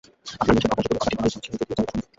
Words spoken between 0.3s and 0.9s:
আপনার নিষেধ অগ্রাহ্য